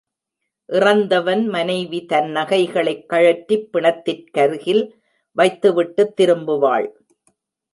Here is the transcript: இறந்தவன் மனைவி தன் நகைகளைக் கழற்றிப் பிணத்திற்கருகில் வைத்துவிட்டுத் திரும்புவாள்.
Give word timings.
இறந்தவன் 0.69 1.47
மனைவி 1.47 2.05
தன் 2.05 2.31
நகைகளைக் 2.31 3.05
கழற்றிப் 3.09 3.69
பிணத்திற்கருகில் 3.73 4.83
வைத்துவிட்டுத் 5.37 6.21
திரும்புவாள். 6.21 6.87